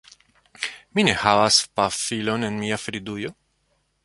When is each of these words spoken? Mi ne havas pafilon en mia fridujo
Mi 0.99 1.05
ne 1.07 1.13
havas 1.25 1.59
pafilon 1.83 2.49
en 2.49 2.59
mia 2.65 2.81
fridujo 2.87 3.37